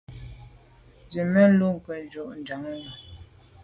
Zit 1.11 1.27
mèn 1.33 1.51
lo 1.59 1.67
kô 1.85 1.91
ne 1.97 2.05
jun 2.11 2.39
ju 2.47 2.55
à. 2.73 2.75